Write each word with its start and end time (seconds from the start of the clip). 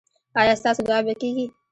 ایا 0.41 0.53
ستاسو 0.61 0.81
دعا 0.87 0.99
به 1.05 1.13
کیږي؟ 1.21 1.45